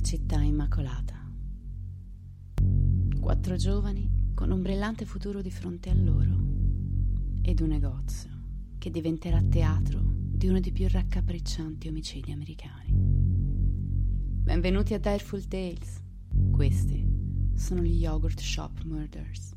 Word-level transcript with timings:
Una 0.00 0.08
città 0.08 0.40
immacolata. 0.40 1.30
Quattro 3.20 3.56
giovani 3.56 4.30
con 4.34 4.50
un 4.50 4.62
brillante 4.62 5.04
futuro 5.04 5.42
di 5.42 5.50
fronte 5.50 5.90
a 5.90 5.94
loro 5.94 6.36
ed 7.42 7.60
un 7.60 7.68
negozio 7.68 8.30
che 8.78 8.90
diventerà 8.90 9.42
teatro 9.42 10.00
di 10.02 10.48
uno 10.48 10.58
dei 10.58 10.72
più 10.72 10.88
raccapriccianti 10.88 11.88
omicidi 11.88 12.32
americani. 12.32 12.94
Benvenuti 14.42 14.94
a 14.94 14.98
Direful 14.98 15.46
Tales. 15.46 16.02
Questi 16.50 17.06
sono 17.54 17.82
gli 17.82 18.00
Yogurt 18.00 18.40
Shop 18.40 18.82
Murders. 18.84 19.54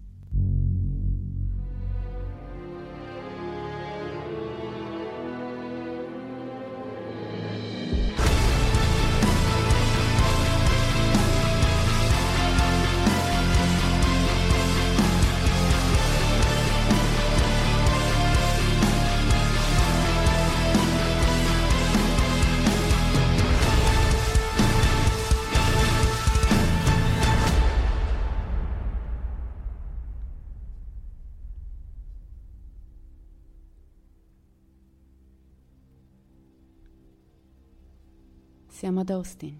Siamo 38.83 38.99
ad 38.99 39.11
Austin, 39.11 39.57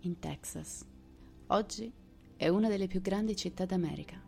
in 0.00 0.18
Texas. 0.18 0.84
Oggi 1.46 1.88
è 2.36 2.48
una 2.48 2.68
delle 2.68 2.88
più 2.88 3.00
grandi 3.00 3.36
città 3.36 3.64
d'America, 3.64 4.20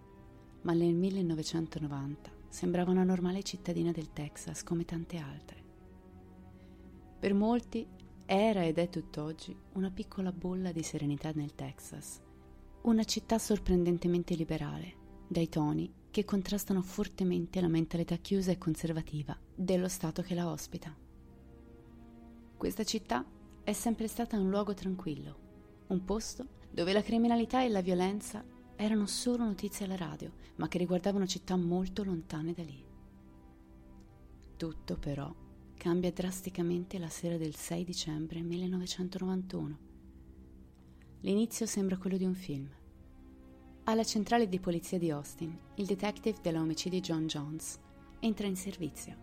ma 0.63 0.75
nel 0.75 0.95
1990 0.95 2.31
sembrava 2.49 2.93
una 2.93 3.03
normale 3.03 3.43
cittadina 3.43 3.91
del 3.91 4.13
Texas 4.13 4.63
come 4.63 4.85
tante 4.85 5.17
altre. 5.17 5.65
Per 7.19 7.35
molti 7.35 7.85
era 8.27 8.65
ed 8.65 8.79
è 8.79 8.89
tutt'oggi 8.89 9.57
una 9.73 9.91
piccola 9.91 10.31
bolla 10.31 10.71
di 10.71 10.85
serenità 10.85 11.33
nel 11.35 11.57
Texas, 11.57 12.21
una 12.83 13.03
città 13.03 13.41
sorprendentemente 13.41 14.37
liberale, 14.37 14.95
dai 15.27 15.49
toni 15.49 15.93
che 16.13 16.25
contrastano 16.25 16.83
fortemente 16.83 17.61
la 17.61 17.67
mentalità 17.67 18.15
chiusa 18.15 18.53
e 18.53 18.59
conservativa 18.59 19.37
dello 19.53 19.89
Stato 19.89 20.23
che 20.23 20.37
la 20.37 20.49
ospita. 20.49 20.95
Questa 22.57 22.85
città 22.85 23.25
è 23.69 23.75
sempre 23.75 24.09
stata 24.09 24.39
un 24.39 24.49
luogo 24.49 24.73
tranquillo, 24.73 25.37
un 25.89 26.03
posto 26.03 26.47
dove 26.71 26.95
la 26.95 27.03
criminalità 27.03 27.63
e 27.63 27.69
la 27.69 27.83
violenza 27.83 28.43
erano 28.77 29.05
solo 29.05 29.45
notizie 29.45 29.85
alla 29.85 29.97
radio, 29.97 30.33
ma 30.57 30.69
che 30.69 30.79
riguardavano 30.79 31.27
città 31.27 31.55
molto 31.55 32.03
lontane 32.03 32.55
da 32.55 32.63
lì. 32.63 32.83
Tutto 34.57 34.97
però 34.97 35.31
cambia 35.75 36.11
drasticamente 36.13 36.99
la 36.99 37.11
sera 37.11 37.37
del 37.37 37.55
6 37.55 37.85
dicembre 37.85 38.41
1991. 38.41 39.79
L'inizio 41.21 41.67
sembra 41.67 41.99
quello 41.99 42.17
di 42.17 42.25
un 42.25 42.35
film. 42.35 42.71
Alla 43.85 44.05
centrale 44.05 44.49
di 44.49 44.61
polizia 44.61 44.97
di 44.97 45.11
Austin, 45.11 45.55
il 45.75 45.85
detective 45.85 46.39
della 46.41 46.63
omicidi 46.63 47.01
John 47.01 47.27
Jones 47.27 47.79
entra 48.21 48.47
in 48.47 48.57
servizio. 48.57 49.15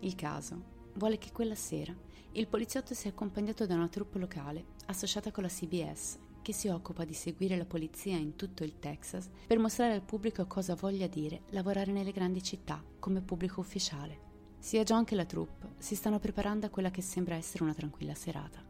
Il 0.00 0.14
caso 0.16 0.76
vuole 0.98 1.16
che 1.16 1.32
quella 1.32 1.54
sera 1.54 1.94
il 2.32 2.46
poliziotto 2.46 2.92
sia 2.92 3.10
accompagnato 3.10 3.64
da 3.64 3.74
una 3.74 3.88
troupe 3.88 4.18
locale 4.18 4.64
associata 4.86 5.30
con 5.30 5.44
la 5.44 5.48
CBS 5.48 6.18
che 6.42 6.52
si 6.52 6.68
occupa 6.68 7.04
di 7.04 7.14
seguire 7.14 7.56
la 7.56 7.64
polizia 7.64 8.16
in 8.16 8.36
tutto 8.36 8.64
il 8.64 8.78
Texas 8.78 9.28
per 9.46 9.58
mostrare 9.58 9.94
al 9.94 10.02
pubblico 10.02 10.46
cosa 10.46 10.74
voglia 10.74 11.06
dire 11.06 11.42
lavorare 11.50 11.92
nelle 11.92 12.12
grandi 12.12 12.42
città 12.42 12.82
come 12.98 13.22
pubblico 13.22 13.60
ufficiale. 13.60 14.26
Sia 14.58 14.82
John 14.82 15.04
che 15.04 15.14
la 15.14 15.24
troupe 15.24 15.74
si 15.78 15.94
stanno 15.94 16.18
preparando 16.18 16.66
a 16.66 16.70
quella 16.70 16.90
che 16.90 17.02
sembra 17.02 17.36
essere 17.36 17.64
una 17.64 17.74
tranquilla 17.74 18.14
serata, 18.14 18.64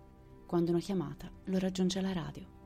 quando 0.47 0.71
una 0.71 0.81
chiamata 0.81 1.31
lo 1.45 1.59
raggiunge 1.59 1.99
alla 1.99 2.12
radio. 2.12 2.56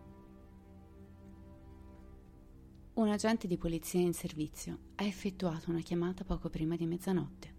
Un 2.95 3.09
agente 3.09 3.47
di 3.47 3.57
polizia 3.57 4.01
in 4.01 4.13
servizio 4.13 4.79
ha 4.97 5.05
effettuato 5.05 5.71
una 5.71 5.81
chiamata 5.81 6.25
poco 6.25 6.49
prima 6.49 6.77
di 6.77 6.87
mezzanotte. 6.87 7.52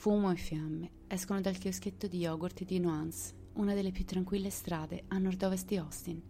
Fumo 0.00 0.30
e 0.30 0.36
fiamme 0.36 0.92
escono 1.08 1.42
dal 1.42 1.58
chioschetto 1.58 2.06
di 2.06 2.20
yogurt 2.20 2.64
di 2.64 2.78
Nuance, 2.78 3.34
una 3.56 3.74
delle 3.74 3.92
più 3.92 4.06
tranquille 4.06 4.48
strade 4.48 5.04
a 5.08 5.18
nord-ovest 5.18 5.66
di 5.66 5.76
Austin. 5.76 6.22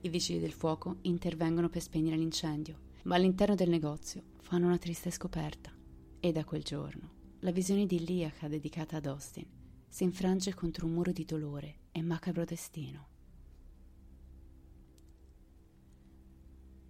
I 0.00 0.08
vigili 0.08 0.40
del 0.40 0.50
fuoco 0.50 0.96
intervengono 1.02 1.68
per 1.68 1.80
spegnere 1.80 2.16
l'incendio, 2.16 2.80
ma 3.04 3.14
all'interno 3.14 3.54
del 3.54 3.68
negozio 3.68 4.24
fanno 4.40 4.66
una 4.66 4.78
triste 4.78 5.12
scoperta. 5.12 5.70
E 6.18 6.32
da 6.32 6.44
quel 6.44 6.64
giorno 6.64 7.36
la 7.38 7.52
visione 7.52 7.82
idilliaca 7.82 8.48
dedicata 8.48 8.96
ad 8.96 9.06
Austin 9.06 9.46
si 9.88 10.02
infrange 10.02 10.52
contro 10.52 10.84
un 10.84 10.92
muro 10.94 11.12
di 11.12 11.24
dolore 11.24 11.82
e 11.92 12.02
macabro 12.02 12.44
destino. 12.44 13.06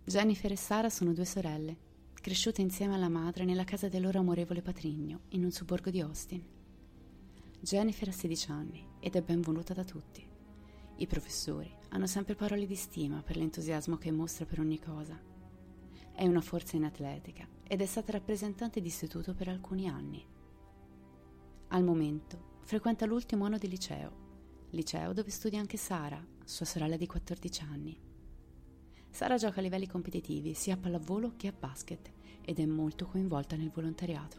Jennifer 0.06 0.52
e 0.52 0.56
Sara 0.56 0.88
sono 0.88 1.12
due 1.12 1.26
sorelle 1.26 1.90
cresciuta 2.22 2.60
insieme 2.60 2.94
alla 2.94 3.08
madre 3.08 3.44
nella 3.44 3.64
casa 3.64 3.88
del 3.88 4.00
loro 4.00 4.20
amorevole 4.20 4.62
patrigno, 4.62 5.22
in 5.30 5.42
un 5.42 5.50
sobborgo 5.50 5.90
di 5.90 6.00
Austin. 6.00 6.40
Jennifer 7.60 8.08
ha 8.08 8.12
16 8.12 8.50
anni 8.52 8.86
ed 9.00 9.16
è 9.16 9.22
ben 9.22 9.40
voluta 9.40 9.74
da 9.74 9.82
tutti. 9.82 10.24
I 10.98 11.06
professori 11.08 11.68
hanno 11.88 12.06
sempre 12.06 12.36
parole 12.36 12.64
di 12.64 12.76
stima 12.76 13.22
per 13.22 13.36
l'entusiasmo 13.36 13.96
che 13.96 14.12
mostra 14.12 14.44
per 14.44 14.60
ogni 14.60 14.78
cosa. 14.78 15.20
È 16.12 16.24
una 16.24 16.40
forza 16.40 16.76
in 16.76 16.84
atletica 16.84 17.44
ed 17.66 17.80
è 17.80 17.86
stata 17.86 18.12
rappresentante 18.12 18.80
di 18.80 18.86
istituto 18.86 19.34
per 19.34 19.48
alcuni 19.48 19.88
anni. 19.88 20.24
Al 21.68 21.82
momento 21.82 22.60
frequenta 22.60 23.04
l'ultimo 23.04 23.46
anno 23.46 23.58
di 23.58 23.66
liceo, 23.66 24.68
liceo 24.70 25.12
dove 25.12 25.30
studia 25.30 25.58
anche 25.58 25.76
Sara, 25.76 26.24
sua 26.44 26.66
sorella 26.66 26.96
di 26.96 27.06
14 27.08 27.62
anni. 27.62 28.10
Sara 29.12 29.36
gioca 29.36 29.60
a 29.60 29.62
livelli 29.62 29.86
competitivi 29.86 30.54
sia 30.54 30.72
a 30.72 30.78
pallavolo 30.78 31.34
che 31.36 31.46
a 31.46 31.52
basket 31.56 32.10
ed 32.40 32.58
è 32.58 32.64
molto 32.64 33.06
coinvolta 33.06 33.56
nel 33.56 33.70
volontariato. 33.70 34.38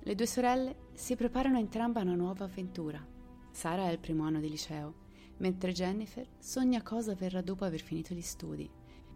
Le 0.00 0.14
due 0.14 0.26
sorelle 0.26 0.88
si 0.94 1.14
preparano 1.16 1.58
entrambe 1.58 2.00
a 2.00 2.02
una 2.02 2.14
nuova 2.14 2.46
avventura. 2.46 3.06
Sara 3.50 3.82
è 3.82 3.88
al 3.88 3.98
primo 3.98 4.24
anno 4.24 4.40
di 4.40 4.48
liceo, 4.48 4.94
mentre 5.36 5.72
Jennifer 5.72 6.26
sogna 6.38 6.82
cosa 6.82 7.12
avverrà 7.12 7.42
dopo 7.42 7.66
aver 7.66 7.80
finito 7.80 8.14
gli 8.14 8.22
studi. 8.22 8.68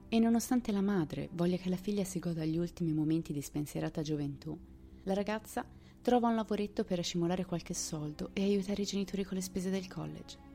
E 0.06 0.18
nonostante 0.18 0.70
la 0.70 0.82
madre 0.82 1.30
voglia 1.32 1.56
che 1.56 1.70
la 1.70 1.76
figlia 1.76 2.04
si 2.04 2.18
goda 2.18 2.44
gli 2.44 2.58
ultimi 2.58 2.92
momenti 2.92 3.32
di 3.32 3.40
spensierata 3.40 4.02
gioventù, 4.02 4.56
la 5.04 5.14
ragazza 5.14 5.66
trova 6.02 6.28
un 6.28 6.34
lavoretto 6.34 6.84
per 6.84 6.98
accumulare 6.98 7.46
qualche 7.46 7.72
soldo 7.72 8.30
e 8.34 8.42
aiutare 8.42 8.82
i 8.82 8.86
genitori 8.86 9.24
con 9.24 9.38
le 9.38 9.42
spese 9.42 9.70
del 9.70 9.88
college. 9.88 10.47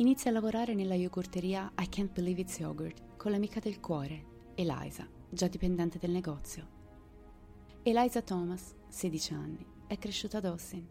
Inizia 0.00 0.30
a 0.30 0.32
lavorare 0.32 0.72
nella 0.72 0.94
yogurteria 0.94 1.70
I 1.78 1.86
Can't 1.86 2.12
Believe 2.12 2.40
It's 2.40 2.58
Yogurt 2.58 3.18
con 3.18 3.32
l'amica 3.32 3.60
del 3.60 3.80
cuore, 3.80 4.24
Eliza, 4.54 5.06
già 5.28 5.46
dipendente 5.46 5.98
del 5.98 6.10
negozio. 6.10 6.66
Eliza 7.82 8.22
Thomas, 8.22 8.74
16 8.88 9.34
anni, 9.34 9.66
è 9.86 9.98
cresciuta 9.98 10.38
ad 10.38 10.46
Austin. 10.46 10.88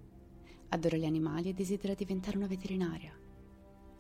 Adora 0.70 0.96
gli 0.96 1.06
animali 1.06 1.50
e 1.50 1.54
desidera 1.56 1.96
diventare 1.96 2.38
una 2.38 2.46
veterinaria. 2.46 3.12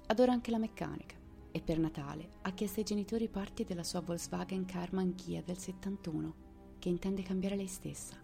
Adora 0.05 0.31
anche 0.31 0.51
la 0.51 0.59
meccanica 0.59 1.15
e 1.49 1.59
per 1.59 1.79
Natale 1.79 2.33
ha 2.43 2.51
chiesto 2.51 2.79
ai 2.79 2.85
genitori 2.85 3.27
parti 3.29 3.63
della 3.63 3.83
sua 3.83 4.01
Volkswagen 4.01 4.65
Karmann 4.65 5.13
Ghia 5.15 5.41
del 5.41 5.57
71, 5.57 6.35
che 6.77 6.89
intende 6.89 7.23
cambiare 7.23 7.55
lei 7.55 7.65
stessa. 7.65 8.15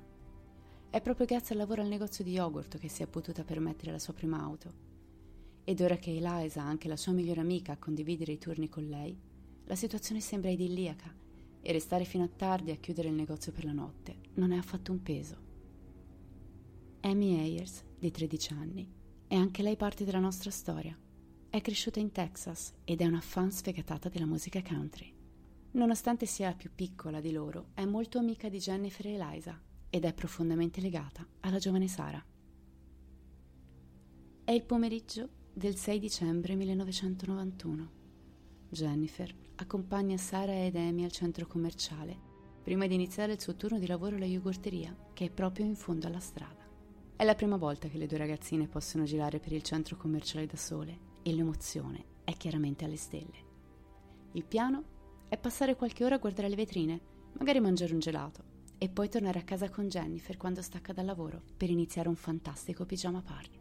È 0.88 1.01
proprio 1.01 1.25
grazie 1.25 1.56
al 1.56 1.62
lavoro 1.62 1.81
al 1.81 1.88
negozio 1.88 2.24
di 2.24 2.33
yogurt 2.33 2.77
che 2.77 2.89
si 2.89 3.01
è 3.01 3.07
potuta 3.07 3.44
permettere 3.44 3.92
la 3.92 3.98
sua 3.98 4.13
prima 4.13 4.39
auto 4.39 4.85
ed 5.65 5.81
ora 5.81 5.97
che 5.97 6.15
Eliza 6.15 6.62
anche 6.62 6.88
la 6.88 6.95
sua 6.95 7.12
migliore 7.12 7.41
amica 7.41 7.73
a 7.73 7.77
condividere 7.77 8.31
i 8.31 8.38
turni 8.38 8.69
con 8.69 8.85
lei, 8.85 9.19
la 9.65 9.75
situazione 9.75 10.21
sembra 10.21 10.51
idilliaca 10.51 11.13
e 11.59 11.71
restare 11.71 12.06
fino 12.06 12.23
a 12.23 12.29
tardi 12.33 12.69
a 12.69 12.75
chiudere 12.75 13.09
il 13.09 13.15
negozio 13.15 13.51
per 13.51 13.65
la 13.65 13.71
notte 13.71 14.17
non 14.35 14.51
è 14.51 14.57
affatto 14.57 14.91
un 14.91 15.01
peso. 15.01 15.38
Amy 17.01 17.39
Ayers, 17.39 17.83
di 17.97 18.12
13 18.12 18.53
anni, 18.53 18.88
è 19.27 19.35
anche 19.35 19.63
lei 19.63 19.75
parte 19.75 20.06
della 20.06 20.19
nostra 20.19 20.51
storia. 20.51 20.97
è 21.50 21.62
cresciuta 21.62 22.00
in 22.00 22.12
Texas 22.12 22.73
ed 22.83 23.00
è 23.01 23.06
una 23.06 23.21
fan 23.21 23.50
sfegatata 23.50 24.09
della 24.09 24.25
musica 24.25 24.62
country. 24.62 25.13
Nonostante 25.71 26.25
sia 26.25 26.50
la 26.50 26.56
più 26.56 26.69
piccola 26.75 27.21
di 27.21 27.31
loro, 27.31 27.69
è 27.73 27.85
molto 27.85 28.17
amica 28.19 28.50
di 28.50 28.57
Jennifer 28.57 29.07
e 29.07 29.13
Eliza 29.13 29.59
ed 29.89 30.03
è 30.03 30.13
profondamente 30.13 30.81
legata 30.81 31.25
alla 31.39 31.57
giovane 31.57 31.88
Sara. 31.88 32.23
È 34.44 34.51
il 34.51 34.63
pomeriggio 34.63 35.29
del 35.57 35.78
6 35.78 36.00
dicembre 36.00 36.54
1991. 36.56 37.90
Jennifer 38.68 39.34
accompagna 39.56 40.18
Sara 40.18 40.66
ed 40.66 40.75
Amy 40.75 41.06
al 41.06 41.13
centro 41.13 41.48
commerciale 41.48 42.19
prima 42.62 42.88
di 42.88 42.94
iniziare 42.94 43.31
il 43.31 43.40
suo 43.40 43.56
turno 43.56 43.80
di 43.80 43.88
lavoro 43.88 44.18
alla 44.18 44.25
yogurteria, 44.25 44.94
che 45.13 45.25
è 45.25 45.30
proprio 45.30 45.66
in 45.66 45.78
fondo 45.78 46.07
alla 46.07 46.19
strada. 46.19 46.68
È 47.16 47.24
la 47.24 47.36
prima 47.36 47.56
volta 47.56 47.88
che 47.88 47.98
le 47.98 48.06
due 48.06 48.18
ragazzine 48.18 48.68
possono 48.68 49.06
girare 49.06 49.40
per 49.40 49.54
il 49.54 49.62
centro 49.62 49.96
commerciale 49.96 50.46
da 50.46 50.57
sole 50.57 51.00
e 51.24 51.34
l'emozione 51.34 52.04
è 52.25 52.34
chiaramente 52.34 52.84
alle 52.84 52.98
stelle. 52.98 53.46
Il 54.34 54.44
piano 54.44 54.84
è 55.30 55.38
passare 55.38 55.78
qualche 55.78 56.04
ora 56.04 56.16
a 56.16 56.19
guardare 56.19 56.50
le 56.50 56.58
vetrine, 56.58 57.00
magari 57.38 57.62
mangiare 57.62 57.94
un 57.94 58.00
gelato 58.00 58.44
e 58.78 58.90
poi 58.90 59.08
tornare 59.08 59.40
a 59.40 59.44
casa 59.44 59.69
con 59.69 59.88
Jennifer 59.88 60.36
quando 60.36 60.62
stacca 60.62 60.92
dal 60.92 61.06
lavoro 61.06 61.42
per 61.56 61.69
iniziare 61.69 62.10
un 62.10 62.16
fantastico 62.16 62.86
pigiama 62.86 63.22
party. 63.22 63.58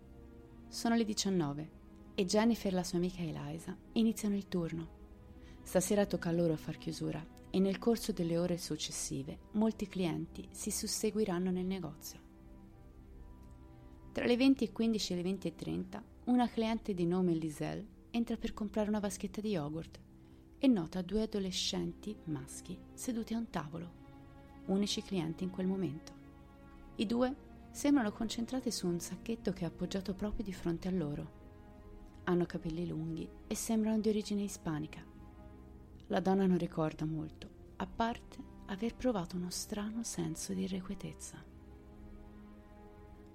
Sono 0.67 0.97
le 0.97 1.05
19 1.05 1.83
e 2.15 2.25
Jennifer 2.27 2.73
e 2.73 2.75
la 2.75 2.85
sua 2.85 2.99
amica 2.99 3.23
Eliza 3.23 3.77
iniziano 3.93 4.37
il 4.37 4.47
turno. 4.47 5.03
Stasera 5.63 6.07
tocca 6.07 6.29
a 6.29 6.33
loro 6.33 6.57
far 6.57 6.79
chiusura 6.79 7.25
e 7.51 7.59
nel 7.59 7.79
corso 7.79 8.13
delle 8.13 8.39
ore 8.39 8.59
successive 8.59 9.39
molti 9.53 9.89
clienti 9.89 10.47
si 10.51 10.71
susseguiranno 10.71 11.51
nel 11.51 11.65
negozio. 11.65 12.21
Tra 14.13 14.27
le 14.27 14.37
20 14.37 14.65
e 14.65 14.73
15 14.73 15.15
le 15.17 15.23
20 15.23 15.49
e 15.49 15.55
30 15.55 16.05
una 16.27 16.49
cliente 16.49 16.95
di 16.95 17.05
nome 17.05 17.33
Liselle 17.35 17.87
entra 18.11 18.37
per 18.37 18.55
comprare 18.55 18.89
una 18.89 19.01
vaschetta 19.01 19.41
di 19.41 19.51
yogurt 19.51 20.01
e 20.59 20.67
nota 20.69 21.03
due 21.03 21.23
adolescenti 21.23 22.17
maschi 22.25 22.79
seduti 22.95 23.35
a 23.35 23.39
un 23.39 23.51
tavolo, 23.51 23.91
unici 24.67 25.03
clienti 25.03 25.43
in 25.45 25.51
quel 25.51 25.67
momento. 25.67 26.13
I 26.97 27.07
due 27.07 27.35
sembrano 27.73 28.13
concentrati 28.13 28.71
su 28.71 28.87
un 28.87 29.01
sacchetto 29.01 29.53
che 29.53 29.63
è 29.63 29.67
appoggiato 29.67 30.15
proprio 30.15 30.45
di 30.45 30.53
fronte 30.53 30.87
a 30.87 30.93
loro. 30.93 31.43
Hanno 32.25 32.47
capelli 32.47 32.87
lunghi 32.87 33.29
e 33.47 33.55
sembrano 33.55 34.01
di 34.01 34.09
origine 34.09 34.43
ispanica. 34.43 35.05
La 36.09 36.21
donna 36.21 36.47
non 36.47 36.59
ricorda 36.59 37.05
molto, 37.05 37.49
a 37.77 37.87
parte 37.87 38.53
aver 38.67 38.95
provato 38.95 39.37
uno 39.37 39.51
strano 39.51 40.03
senso 40.03 40.53
di 40.53 40.63
irrequietezza. 40.63 41.43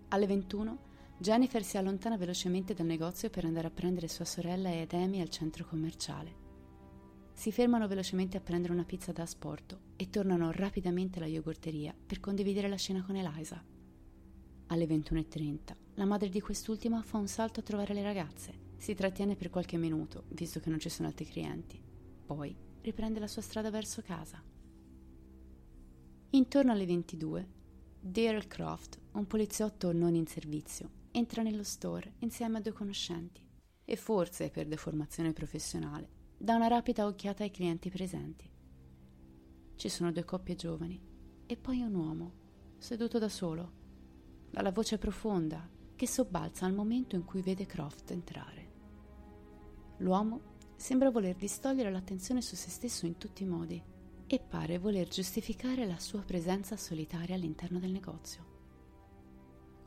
Alle 0.10 0.26
21 0.26 0.88
Jennifer 1.20 1.64
si 1.64 1.78
allontana 1.78 2.18
velocemente 2.18 2.74
dal 2.74 2.86
negozio 2.86 3.30
per 3.30 3.46
andare 3.46 3.68
a 3.68 3.72
prendere 3.72 4.08
sua 4.08 4.26
sorella 4.26 4.72
ed 4.72 4.94
Amy 4.94 5.20
al 5.20 5.30
centro 5.30 5.66
commerciale. 5.66 6.48
Si 7.34 7.52
fermano 7.52 7.88
velocemente 7.88 8.38
a 8.38 8.42
prendere 8.42 8.74
una 8.74 8.86
pizza 8.86 9.12
da 9.12 9.24
asporto 9.24 9.82
e 9.98 10.10
tornano 10.10 10.52
rapidamente 10.52 11.20
alla 11.20 11.28
yogurteria 11.28 11.94
per 11.94 12.20
condividere 12.20 12.70
la 12.70 12.78
scena 12.78 13.04
con 13.04 13.18
Eliza. 13.18 13.62
Alle 14.68 14.86
21.30 14.86 15.58
la 15.96 16.06
madre 16.06 16.30
di 16.30 16.40
quest'ultima 16.40 17.02
fa 17.02 17.18
un 17.18 17.28
salto 17.28 17.60
a 17.60 17.64
trovare 17.64 17.94
le 17.94 18.04
ragazze. 18.04 18.69
Si 18.80 18.96
trattiene 18.96 19.36
per 19.36 19.50
qualche 19.50 19.76
minuto, 19.76 20.24
visto 20.30 20.62
che 20.62 20.70
non 20.70 20.80
ci 20.80 20.88
sono 20.88 21.10
altri 21.10 21.26
clienti. 21.26 21.84
Poi 22.26 22.56
riprende 22.80 23.20
la 23.20 23.28
sua 23.28 23.42
strada 23.42 23.70
verso 23.70 24.02
casa. 24.02 24.42
Intorno 26.30 26.72
alle 26.72 26.86
22, 26.86 27.48
Dale 28.00 28.48
Croft, 28.48 28.98
un 29.12 29.28
poliziotto 29.28 29.92
non 29.92 30.16
in 30.16 30.26
servizio, 30.28 30.90
entra 31.12 31.42
nello 31.42 31.64
store 31.64 32.14
insieme 32.20 32.58
a 32.58 32.62
due 32.62 32.72
conoscenti 32.72 33.46
e 33.84 33.96
forse 33.98 34.50
per 34.50 34.66
deformazione 34.66 35.34
professionale 35.34 36.10
dà 36.38 36.56
una 36.56 36.68
rapida 36.68 37.06
occhiata 37.06 37.44
ai 37.44 37.52
clienti 37.52 37.90
presenti. 37.90 38.50
Ci 39.76 39.90
sono 39.90 40.14
due 40.14 40.24
coppie 40.24 40.56
giovani 40.56 41.02
e 41.46 41.58
poi 41.58 41.82
un 41.82 41.96
uomo, 41.96 42.34
seduto 42.78 43.20
da 43.20 43.28
solo, 43.28 43.74
dalla 44.50 44.72
voce 44.72 44.98
profonda 44.98 45.70
che 46.00 46.08
sobbalza 46.08 46.66
al 46.66 46.74
momento 46.74 47.18
in 47.18 47.26
cui 47.26 47.42
vede 47.42 47.66
Croft 47.66 48.12
entrare. 48.12 48.68
L'uomo 49.98 50.56
sembra 50.78 51.12
voler 51.12 51.36
distogliere 51.36 51.92
l'attenzione 51.92 52.42
su 52.42 52.56
se 52.56 52.70
stesso 52.70 53.06
in 53.06 53.18
tutti 53.18 53.44
i 53.44 53.48
modi 53.48 53.84
e 54.26 54.40
pare 54.40 54.80
voler 54.80 55.10
giustificare 55.10 55.86
la 55.86 56.00
sua 56.00 56.22
presenza 56.22 56.78
solitaria 56.78 57.36
all'interno 57.36 57.80
del 57.80 57.92
negozio 57.92 58.50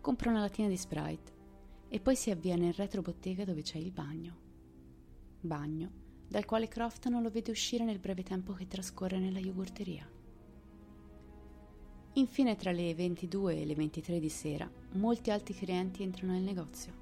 compra 0.03 0.31
una 0.31 0.41
latina 0.41 0.67
di 0.69 0.77
Sprite 0.77 1.33
e 1.89 2.01
poi 2.01 2.17
si 2.17 2.31
avvia 2.31 2.57
nel 2.57 2.75
retrobottega 2.75 3.45
dove 3.45 3.63
c'è 3.63 3.79
il 3.79 3.93
bagno. 3.93 4.37
Bagno 5.41 6.01
dal 6.29 6.45
quale 6.45 6.67
Croft 6.67 7.09
non 7.09 7.23
lo 7.23 7.31
vede 7.31 7.51
uscire 7.51 7.85
nel 7.85 8.01
breve 8.01 8.23
tempo 8.23 8.53
che 8.53 8.67
trascorre 8.67 9.19
nella 9.19 9.39
yogurteria. 9.39 10.12
Infine, 12.17 12.57
tra 12.57 12.73
le 12.73 12.95
22 12.95 13.63
e 13.63 13.65
le 13.65 13.75
23 13.75 14.21
di 14.21 14.29
sera, 14.29 14.71
molti 14.97 15.31
altri 15.31 15.55
clienti 15.55 16.03
entrano 16.03 16.33
nel 16.33 16.43
negozio. 16.43 16.93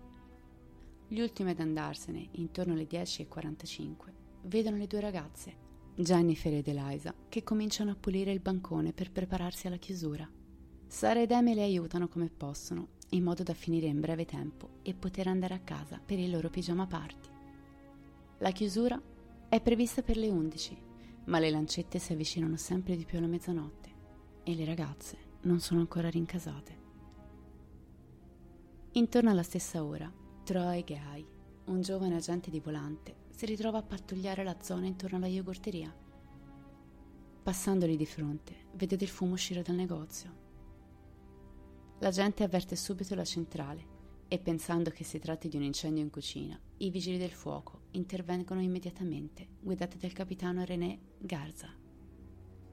Gli 1.08 1.18
ultimi 1.18 1.50
ad 1.50 1.58
andarsene, 1.58 2.28
intorno 2.32 2.74
alle 2.74 2.86
10.45, 2.86 3.92
vedono 4.42 4.76
le 4.76 4.86
due 4.86 5.00
ragazze, 5.00 5.68
Jennifer 5.96 6.54
ed 6.54 6.68
Eliza, 6.68 7.12
che 7.28 7.42
cominciano 7.42 7.90
a 7.90 7.96
pulire 7.96 8.30
il 8.30 8.38
bancone 8.38 8.92
per 8.92 9.10
prepararsi 9.10 9.66
alla 9.66 9.78
chiusura. 9.78 10.30
Sara 10.86 11.20
ed 11.20 11.32
Amy 11.32 11.54
le 11.54 11.64
aiutano 11.64 12.06
come 12.06 12.30
possono, 12.30 12.90
in 13.08 13.24
modo 13.24 13.42
da 13.42 13.52
finire 13.52 13.86
in 13.86 13.98
breve 13.98 14.24
tempo 14.24 14.78
e 14.82 14.94
poter 14.94 15.26
andare 15.26 15.54
a 15.54 15.60
casa 15.60 16.00
per 16.04 16.20
il 16.20 16.30
loro 16.30 16.50
pigiama 16.50 16.86
party. 16.86 17.28
La 18.38 18.52
chiusura 18.52 19.00
è 19.48 19.60
prevista 19.60 20.02
per 20.02 20.16
le 20.16 20.28
11, 20.28 20.76
ma 21.24 21.40
le 21.40 21.50
lancette 21.50 21.98
si 21.98 22.12
avvicinano 22.12 22.56
sempre 22.56 22.94
di 22.94 23.04
più 23.04 23.18
alla 23.18 23.26
mezzanotte 23.26 23.89
e 24.42 24.54
le 24.54 24.64
ragazze 24.64 25.16
non 25.42 25.60
sono 25.60 25.81
ancora 25.81 26.08
rincasate. 26.08 26.78
Intorno 28.92 29.31
alla 29.31 29.42
stessa 29.42 29.84
ora, 29.84 30.12
Troy 30.44 30.84
Gay, 30.84 31.26
un 31.66 31.81
giovane 31.81 32.16
agente 32.16 32.50
di 32.50 32.60
volante, 32.60 33.28
si 33.31 33.46
ritrova 33.46 33.78
a 33.78 33.82
pattugliare 33.82 34.42
la 34.42 34.56
zona 34.60 34.87
intorno 34.87 35.16
alla 35.16 35.26
yogurteria. 35.26 35.94
Passandoli 37.42 37.96
di 37.96 38.06
fronte, 38.06 38.66
vede 38.75 38.96
del 38.96 39.08
fumo 39.08 39.34
uscire 39.34 39.62
dal 39.62 39.76
negozio 39.76 40.48
la 42.00 42.10
gente 42.10 42.42
avverte 42.42 42.76
subito 42.76 43.14
la 43.14 43.26
centrale 43.26 43.98
e 44.26 44.38
pensando 44.38 44.90
che 44.90 45.04
si 45.04 45.19
tratti 45.19 45.48
di 45.48 45.56
un 45.56 45.62
incendio 45.62 46.02
in 46.02 46.08
cucina, 46.08 46.58
i 46.78 46.88
vigili 46.88 47.19
del 47.19 47.32
fuoco 47.32 47.88
intervengono 47.90 48.62
immediatamente, 48.62 49.47
guidati 49.61 49.99
dal 49.99 50.12
capitano 50.12 50.64
René 50.64 50.99
Garza. 51.18 51.70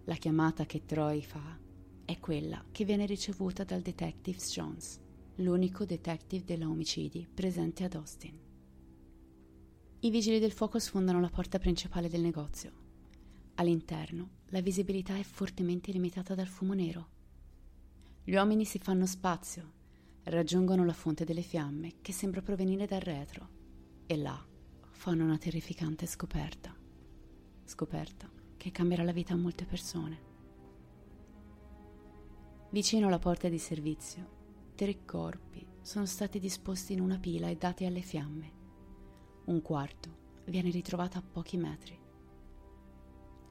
La 0.08 0.16
chiamata 0.16 0.66
che 0.66 0.84
Troy 0.84 1.22
fa 1.22 1.58
è 2.04 2.20
quella 2.20 2.64
che 2.72 2.84
viene 2.84 3.06
ricevuta 3.06 3.64
dal 3.64 3.82
detective 3.82 4.38
Jones, 4.38 5.00
l'unico 5.36 5.86
detective 5.86 6.44
della 6.44 6.68
omicidi 6.68 7.28
presente 7.34 7.84
ad 7.84 7.94
Austin. 7.94 8.40
I 10.00 10.10
vigili 10.10 10.40
del 10.40 10.52
fuoco 10.52 10.80
sfondano 10.80 11.20
la 11.20 11.30
porta 11.30 11.60
principale 11.60 12.10
del 12.10 12.22
negozio. 12.22 12.72
All'interno 13.56 14.30
la 14.48 14.62
visibilità 14.62 15.16
è 15.16 15.24
fortemente 15.24 15.92
limitata 15.92 16.36
dal 16.36 16.48
fumo 16.48 16.74
nero 16.74 17.16
gli 18.28 18.36
uomini 18.36 18.66
si 18.66 18.78
fanno 18.78 19.06
spazio, 19.06 19.72
raggiungono 20.24 20.84
la 20.84 20.92
fonte 20.92 21.24
delle 21.24 21.44
fiamme 21.44 22.02
che 22.02 22.12
sembra 22.12 22.42
provenire 22.42 22.86
dal 22.86 23.00
retro 23.00 23.48
e 24.06 24.18
là 24.18 24.38
fanno 24.92 25.24
una 25.24 25.38
terrificante 25.38 26.06
scoperta. 26.06 26.76
Scoperta 27.64 28.37
che 28.58 28.72
cambierà 28.72 29.04
la 29.04 29.12
vita 29.12 29.34
a 29.34 29.38
molte 29.38 29.66
persone. 29.66 30.26
Vicino 32.72 33.08
alla 33.08 33.20
porta 33.20 33.48
di 33.48 33.60
servizio, 33.60 34.36
tre 34.76 35.06
corpi 35.06 35.66
sono 35.82 36.06
stati 36.06 36.38
disposti 36.40 36.92
in 36.94 37.00
una 37.00 37.18
pila 37.18 37.48
e 37.48 37.56
dati 37.56 37.86
alle 37.86 38.02
fiamme. 38.02 38.52
Un 39.46 39.62
quarto 39.62 40.26
viene 40.46 40.70
ritrovato 40.70 41.18
a 41.18 41.22
pochi 41.22 41.56
metri. 41.56 41.98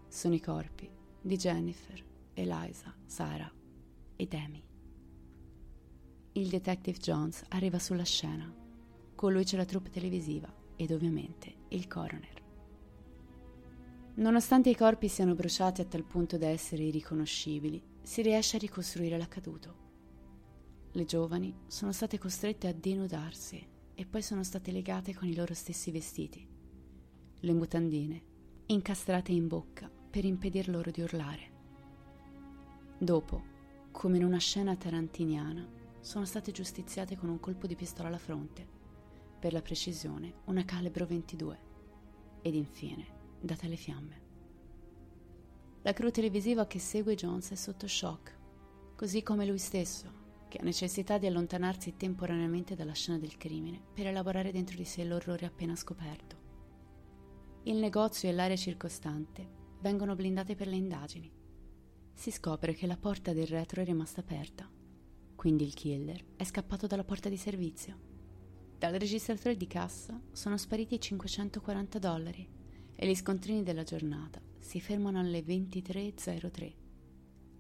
Sono 0.09 0.35
i 0.35 0.41
corpi 0.41 0.91
di 1.21 1.37
Jennifer, 1.37 2.05
Eliza, 2.35 2.95
Sara 3.07 3.51
ed 4.17 4.35
Amy. 4.35 4.63
Il 6.33 6.49
detective 6.49 6.99
Jones 6.99 7.45
arriva 7.49 7.79
sulla 7.79 8.05
scena. 8.05 8.55
Con 9.15 9.33
lui 9.33 9.45
c'è 9.45 9.57
la 9.57 9.65
troupe 9.65 9.89
televisiva 9.89 10.53
ed 10.77 10.91
ovviamente 10.91 11.55
il 11.69 11.87
coroner. 11.87 12.46
Nonostante 14.19 14.71
i 14.71 14.75
corpi 14.75 15.09
siano 15.09 15.35
bruciati 15.35 15.83
a 15.83 15.85
tal 15.85 16.03
punto 16.03 16.39
da 16.39 16.47
essere 16.47 16.85
irriconoscibili, 16.85 17.83
si 18.01 18.23
riesce 18.23 18.57
a 18.57 18.61
ricostruire 18.61 19.19
l'accaduto. 19.19 19.85
Le 20.93 21.05
giovani 21.05 21.55
sono 21.67 21.93
state 21.93 22.17
costrette 22.17 22.67
a 22.67 22.73
denudarsi 22.73 23.63
e 23.95 24.07
poi 24.07 24.23
sono 24.23 24.43
state 24.43 24.73
legate 24.73 25.15
con 25.15 25.29
i 25.29 25.35
loro 25.35 25.53
stessi 25.53 25.91
vestiti, 25.91 26.49
le 27.41 27.53
mutandine, 27.53 28.23
incastrate 28.67 29.33
in 29.33 29.49
bocca 29.49 29.91
per 29.91 30.25
impedir 30.25 30.71
loro 30.71 30.91
di 30.91 31.03
urlare. 31.03 31.51
Dopo, 32.97 33.43
come 33.91 34.17
in 34.17 34.25
una 34.25 34.39
scena 34.39 34.75
tarantiniana, 34.77 35.69
sono 36.01 36.25
state 36.25 36.53
giustiziate 36.53 37.19
con 37.19 37.29
un 37.29 37.39
colpo 37.39 37.67
di 37.67 37.77
pistola 37.77 38.09
alla 38.09 38.17
fronte, 38.17 38.67
per 39.39 39.53
la 39.53 39.61
precisione 39.61 40.37
una 40.47 40.65
calibro 40.65 41.05
22, 41.05 41.59
ed 42.41 42.55
infine 42.55 43.16
date 43.41 43.69
le 43.69 43.77
fiamme. 43.77 44.25
La 45.83 45.93
crew 45.93 46.11
televisiva 46.11 46.67
che 46.67 46.81
segue 46.81 47.15
Jones 47.15 47.53
è 47.53 47.55
sotto 47.55 47.87
shock, 47.87 48.37
così 48.97 49.23
come 49.23 49.47
lui 49.47 49.59
stesso, 49.59 50.25
che 50.49 50.59
ha 50.59 50.65
necessità 50.65 51.19
di 51.19 51.27
allontanarsi 51.27 51.97
temporaneamente 51.97 52.75
dalla 52.75 52.93
scena 52.93 53.19
del 53.19 53.37
crimine 53.37 53.81
per 53.93 54.07
elaborare 54.07 54.51
dentro 54.51 54.77
di 54.77 54.85
sé 54.85 55.05
l'orrore 55.05 55.47
appena 55.47 55.77
scoperto. 55.77 56.45
Il 57.65 57.77
negozio 57.77 58.29
e 58.29 58.33
l'area 58.33 58.57
circostante 58.57 59.49
vengono 59.81 60.15
blindate 60.15 60.55
per 60.55 60.67
le 60.67 60.77
indagini. 60.77 61.31
Si 62.15 62.31
scopre 62.31 62.75
che 62.75 62.87
la 62.87 62.97
porta 62.97 63.33
del 63.33 63.47
retro 63.47 63.83
è 63.83 63.85
rimasta 63.85 64.21
aperta, 64.23 64.69
quindi 65.37 65.65
il 65.65 65.75
killer 65.75 66.25
è 66.37 66.45
scappato 66.45 66.87
dalla 66.87 67.05
porta 67.05 67.29
di 67.29 67.37
servizio. 67.37 68.15
Dal 68.79 68.95
registratore 68.95 69.57
di 69.57 69.67
cassa 69.67 70.21
sono 70.33 70.57
spariti 70.57 71.01
540 71.01 71.99
dollari 71.99 72.49
e 72.97 73.07
gli 73.07 73.15
scontrini 73.15 73.63
della 73.63 73.85
giornata 73.85 74.41
si 74.59 74.81
fermano 74.81 75.21
alle 75.21 75.41
23.03, 75.41 76.75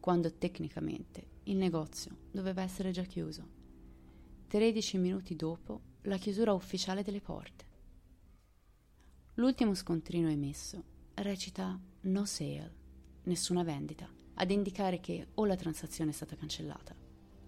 quando 0.00 0.32
tecnicamente 0.32 1.34
il 1.44 1.56
negozio 1.56 2.16
doveva 2.32 2.62
essere 2.62 2.90
già 2.90 3.02
chiuso. 3.02 3.54
13 4.48 4.98
minuti 4.98 5.36
dopo 5.36 5.80
la 6.02 6.16
chiusura 6.16 6.52
ufficiale 6.52 7.02
delle 7.02 7.20
porte. 7.20 7.64
L'ultimo 9.34 9.74
scontrino 9.74 10.28
emesso 10.28 10.82
recita 11.14 11.78
No 12.02 12.24
sale, 12.24 12.74
nessuna 13.24 13.62
vendita, 13.62 14.08
ad 14.34 14.50
indicare 14.50 15.00
che 15.00 15.28
o 15.34 15.44
la 15.44 15.56
transazione 15.56 16.10
è 16.10 16.14
stata 16.14 16.36
cancellata 16.36 16.94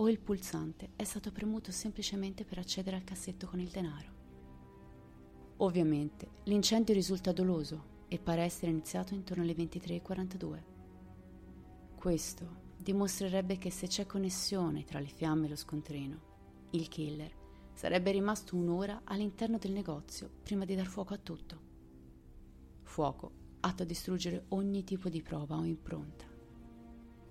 o 0.01 0.09
il 0.09 0.21
pulsante 0.21 0.91
è 0.97 1.05
stato 1.05 1.33
premuto 1.33 1.73
semplicemente 1.73 2.45
per 2.45 2.59
accedere 2.59 2.97
al 2.97 3.05
cassetto 3.05 3.47
con 3.47 3.61
il 3.61 3.69
denaro. 3.69 4.18
Ovviamente 5.61 6.29
l'incendio 6.45 6.95
risulta 6.95 7.33
doloso 7.33 7.97
e 8.07 8.19
pare 8.21 8.43
essere 8.43 8.71
iniziato 8.71 9.15
intorno 9.15 9.43
alle 9.43 9.57
23.42. 9.57 10.63
Questo 11.97 12.67
dimostrerebbe 12.77 13.59
che 13.59 13.71
se 13.71 13.89
c'è 13.89 14.07
connessione 14.07 14.85
tra 14.85 15.01
le 15.01 15.09
fiamme 15.09 15.47
e 15.47 15.49
lo 15.49 15.57
scontrino, 15.57 16.21
il 16.71 16.87
killer 16.87 17.35
sarebbe 17.75 18.13
rimasto 18.13 18.55
un'ora 18.55 19.01
all'interno 19.05 19.59
del 19.59 19.73
negozio 19.73 20.31
prima 20.43 20.65
di 20.65 20.77
dar 20.77 20.87
fuoco 20.87 21.15
a 21.15 21.19
tutto. 21.19 21.61
Fuoco 22.83 23.33
atto 23.61 23.83
a 23.83 23.87
distruggere 23.87 24.45
ogni 24.51 24.85
tipo 24.85 25.09
di 25.09 25.23
prova 25.23 25.57
o 25.57 25.65
impronta. 25.65 26.25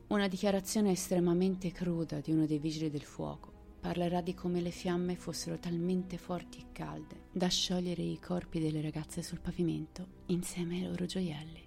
Una 0.08 0.28
dichiarazione 0.28 0.92
estremamente 0.92 1.72
cruda 1.72 2.20
di 2.20 2.32
uno 2.32 2.46
dei 2.46 2.60
vigili 2.60 2.90
del 2.90 3.04
fuoco 3.04 3.57
parlerà 3.88 4.20
di 4.20 4.34
come 4.34 4.60
le 4.60 4.70
fiamme 4.70 5.16
fossero 5.16 5.58
talmente 5.58 6.18
forti 6.18 6.60
e 6.60 6.74
calde 6.74 7.28
da 7.32 7.48
sciogliere 7.48 8.02
i 8.02 8.20
corpi 8.20 8.60
delle 8.60 8.82
ragazze 8.82 9.24
sul 9.24 9.40
pavimento 9.40 10.24
insieme 10.26 10.76
ai 10.76 10.90
loro 10.90 11.06
gioielli. 11.06 11.66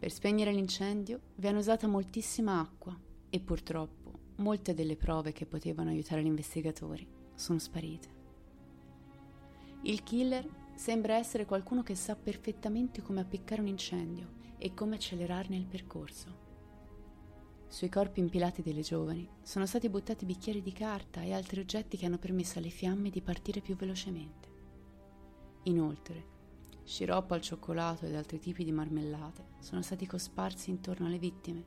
Per 0.00 0.10
spegnere 0.10 0.50
l'incendio 0.50 1.20
viene 1.36 1.58
usata 1.58 1.86
moltissima 1.86 2.58
acqua 2.58 2.98
e 3.30 3.38
purtroppo 3.38 4.18
molte 4.38 4.74
delle 4.74 4.96
prove 4.96 5.30
che 5.30 5.46
potevano 5.46 5.90
aiutare 5.90 6.24
gli 6.24 6.26
investigatori 6.26 7.06
sono 7.36 7.60
sparite. 7.60 8.08
Il 9.82 10.02
killer 10.02 10.44
sembra 10.74 11.14
essere 11.14 11.46
qualcuno 11.46 11.84
che 11.84 11.94
sa 11.94 12.16
perfettamente 12.16 13.00
come 13.00 13.20
appiccare 13.20 13.60
un 13.60 13.68
incendio 13.68 14.28
e 14.58 14.74
come 14.74 14.96
accelerarne 14.96 15.54
il 15.54 15.66
percorso. 15.66 16.45
Sui 17.68 17.88
corpi 17.88 18.20
impilati 18.20 18.62
delle 18.62 18.80
giovani 18.80 19.28
sono 19.42 19.66
stati 19.66 19.88
buttati 19.88 20.24
bicchieri 20.24 20.62
di 20.62 20.72
carta 20.72 21.22
e 21.22 21.32
altri 21.32 21.60
oggetti 21.60 21.96
che 21.96 22.06
hanno 22.06 22.18
permesso 22.18 22.58
alle 22.58 22.70
fiamme 22.70 23.10
di 23.10 23.20
partire 23.20 23.60
più 23.60 23.76
velocemente. 23.76 24.48
Inoltre, 25.64 26.34
sciroppo 26.84 27.34
al 27.34 27.40
cioccolato 27.40 28.06
ed 28.06 28.14
altri 28.14 28.38
tipi 28.38 28.64
di 28.64 28.72
marmellate 28.72 29.54
sono 29.58 29.82
stati 29.82 30.06
cosparsi 30.06 30.70
intorno 30.70 31.06
alle 31.06 31.18
vittime, 31.18 31.64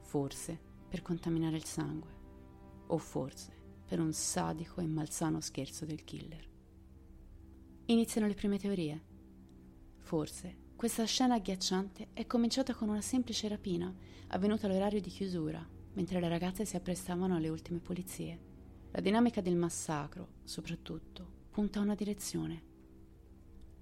forse 0.00 0.58
per 0.88 1.02
contaminare 1.02 1.56
il 1.56 1.64
sangue, 1.64 2.14
o 2.88 2.98
forse 2.98 3.52
per 3.86 4.00
un 4.00 4.12
sadico 4.12 4.80
e 4.80 4.86
malsano 4.86 5.40
scherzo 5.40 5.84
del 5.84 6.02
killer. 6.04 6.48
Iniziano 7.86 8.26
le 8.26 8.34
prime 8.34 8.58
teorie. 8.58 9.04
Forse 9.98 10.64
questa 10.76 11.06
scena 11.06 11.36
agghiacciante 11.36 12.08
è 12.12 12.26
cominciata 12.26 12.74
con 12.74 12.90
una 12.90 13.00
semplice 13.00 13.48
rapina 13.48 13.90
avvenuta 14.28 14.66
all'orario 14.66 15.00
di 15.00 15.08
chiusura, 15.08 15.66
mentre 15.94 16.20
le 16.20 16.28
ragazze 16.28 16.66
si 16.66 16.76
apprestavano 16.76 17.34
alle 17.34 17.48
ultime 17.48 17.78
pulizie. 17.78 18.38
La 18.90 19.00
dinamica 19.00 19.40
del 19.40 19.56
massacro, 19.56 20.28
soprattutto, 20.44 21.46
punta 21.50 21.78
a 21.78 21.82
una 21.82 21.94
direzione. 21.94 22.62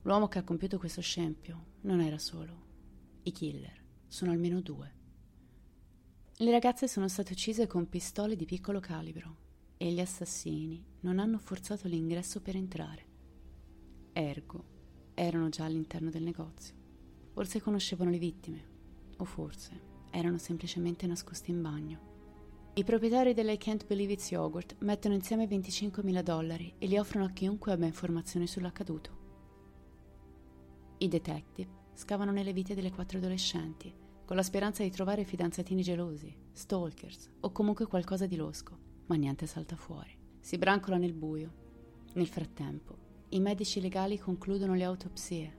L'uomo 0.03 0.29
che 0.29 0.39
ha 0.39 0.45
compiuto 0.45 0.79
questo 0.79 1.01
scempio 1.01 1.73
non 1.81 2.01
era 2.01 2.19
solo. 2.19 2.63
I 3.25 3.33
killer 3.33 3.83
sono 4.07 4.31
almeno 4.31 4.61
due. 4.61 4.93
Le 6.37 6.51
ragazze 6.53 6.87
sono 6.87 7.09
state 7.09 7.33
uccise 7.33 7.67
con 7.67 7.89
pistole 7.89 8.37
di 8.37 8.45
piccolo 8.45 8.79
calibro 8.79 9.37
e 9.79 9.91
gli 9.91 10.01
assassini 10.01 10.81
non 11.01 11.19
hanno 11.19 11.39
forzato 11.39 11.89
l'ingresso 11.89 12.41
per 12.41 12.55
entrare. 12.55 13.07
Ergo, 14.13 14.65
erano 15.15 15.49
già 15.49 15.65
all'interno 15.65 16.11
del 16.11 16.23
negozio. 16.23 16.83
Forse 17.35 17.61
conoscevano 17.61 18.11
le 18.11 18.19
vittime, 18.19 18.65
o 19.17 19.25
forse 19.25 19.93
erano 20.11 20.39
semplicemente 20.39 21.05
nascosti 21.09 21.51
in 21.51 21.61
bagno. 21.61 22.13
I 22.75 22.85
proprietari 22.85 23.35
della 23.35 23.51
I 23.51 23.59
Can't 23.59 23.87
Believe 23.87 24.13
It's 24.13 24.31
Yogurt 24.31 24.77
mettono 24.83 25.15
insieme 25.15 25.47
25.000 25.47 26.23
dollari 26.23 26.75
e 26.79 26.87
li 26.87 26.97
offrono 26.97 27.25
a 27.25 27.31
chiunque 27.31 27.73
abbia 27.73 27.89
informazioni 27.89 28.47
sull'accaduto. 28.47 29.23
I 30.99 31.09
detective 31.09 31.71
scavano 31.95 32.31
nelle 32.31 32.53
vite 32.53 32.77
delle 32.77 32.93
quattro 32.93 33.19
adolescenti, 33.19 33.93
con 34.25 34.37
la 34.37 34.43
speranza 34.45 34.85
di 34.85 34.91
trovare 34.91 35.25
fidanzatini 35.25 35.83
gelosi, 35.83 36.33
stalkers 36.53 37.31
o 37.41 37.51
comunque 37.51 37.87
qualcosa 37.87 38.27
di 38.27 38.37
losco, 38.37 38.79
ma 39.07 39.17
niente 39.17 39.47
salta 39.47 39.75
fuori. 39.75 40.17
Si 40.39 40.57
brancola 40.57 40.99
nel 40.99 41.15
buio. 41.15 41.63
Nel 42.15 42.29
frattempo, 42.29 42.97
i 43.31 43.41
medici 43.41 43.81
legali 43.81 44.21
concludono 44.21 44.75
le 44.75 44.85
autopsie. 44.85 45.59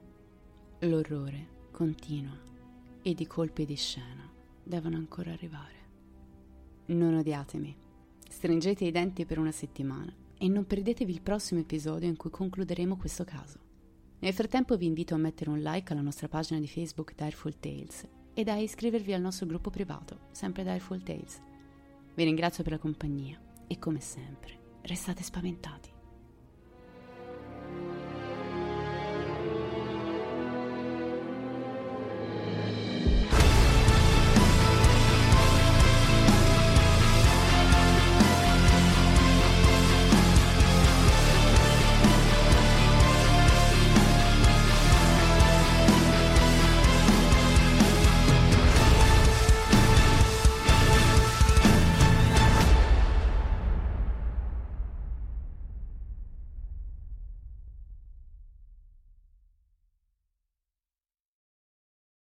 L'orrore 0.80 1.55
continua 1.76 2.34
ed 3.02 3.20
i 3.20 3.26
colpi 3.26 3.66
di 3.66 3.74
scena 3.74 4.26
devono 4.62 4.96
ancora 4.96 5.32
arrivare. 5.32 5.74
Non 6.86 7.12
odiatemi, 7.12 7.76
stringete 8.26 8.86
i 8.86 8.90
denti 8.90 9.26
per 9.26 9.38
una 9.38 9.52
settimana 9.52 10.10
e 10.38 10.48
non 10.48 10.64
perdetevi 10.64 11.12
il 11.12 11.20
prossimo 11.20 11.60
episodio 11.60 12.08
in 12.08 12.16
cui 12.16 12.30
concluderemo 12.30 12.96
questo 12.96 13.24
caso. 13.24 13.58
Nel 14.20 14.32
frattempo 14.32 14.78
vi 14.78 14.86
invito 14.86 15.12
a 15.12 15.18
mettere 15.18 15.50
un 15.50 15.60
like 15.60 15.92
alla 15.92 16.00
nostra 16.00 16.28
pagina 16.28 16.58
di 16.58 16.66
Facebook 16.66 17.14
Direful 17.14 17.60
Tales 17.60 18.08
ed 18.32 18.48
a 18.48 18.56
iscrivervi 18.56 19.12
al 19.12 19.20
nostro 19.20 19.44
gruppo 19.44 19.68
privato, 19.68 20.28
sempre 20.30 20.62
Direful 20.62 21.02
Tales. 21.02 21.42
Vi 22.14 22.24
ringrazio 22.24 22.62
per 22.62 22.72
la 22.72 22.78
compagnia 22.78 23.38
e 23.66 23.78
come 23.78 24.00
sempre, 24.00 24.78
restate 24.80 25.22
spaventati. 25.22 25.95